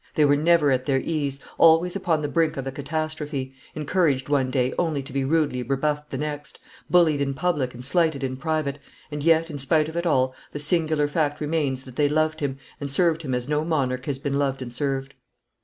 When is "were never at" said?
0.25-0.85